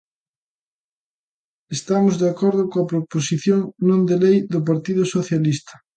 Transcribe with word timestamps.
Estamos 1.77 2.13
de 2.21 2.27
acordo 2.33 2.63
coa 2.71 2.89
proposición 2.91 3.59
non 3.87 4.01
de 4.09 4.15
lei 4.23 4.37
do 4.53 4.59
Partido 4.69 5.03
Socialista. 5.15 5.73